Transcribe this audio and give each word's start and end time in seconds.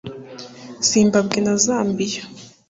Zimbabwe 0.89 1.37
na 1.45 1.53
Zambia 1.63 2.21